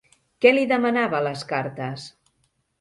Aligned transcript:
Què 0.45 0.53
li 0.55 0.63
demanava 0.71 1.19
a 1.21 1.27
les 1.29 1.45
cartes? 1.53 2.11